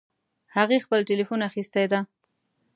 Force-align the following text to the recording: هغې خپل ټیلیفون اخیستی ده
هغې 0.55 0.77
خپل 0.85 0.99
ټیلیفون 1.09 1.39
اخیستی 1.49 1.85
ده 1.91 1.99